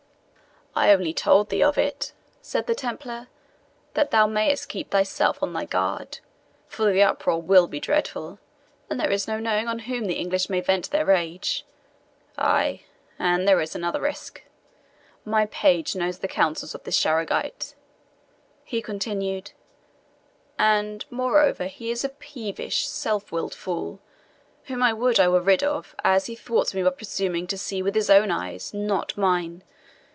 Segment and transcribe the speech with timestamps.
[0.73, 3.27] "I only told thee of it," said the Templar,
[3.93, 6.19] "that thou mayest keep thyself on thy guard;
[6.69, 8.39] for the uproar will be dreadful,
[8.89, 11.65] and there is no knowing on whom the English may vent their rage.
[12.37, 12.85] Ay,
[13.19, 14.43] and there is another risk.
[15.25, 17.75] My page knows the counsels of this Charegite,"
[18.63, 19.51] he continued;
[20.57, 23.99] "and, moreover, he is a peevish, self willed fool,
[24.63, 27.83] whom I would I were rid of, as he thwarts me by presuming to see
[27.83, 29.63] with his own eyes, not mine.